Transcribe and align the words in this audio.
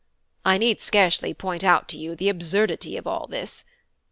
I 0.43 0.57
need 0.57 0.81
scarcely 0.81 1.31
point 1.31 1.63
out 1.63 1.87
to 1.89 1.97
you 1.99 2.15
the 2.15 2.27
absurdity 2.29 2.97
of 2.97 3.05
all 3.05 3.27
this. 3.27 3.65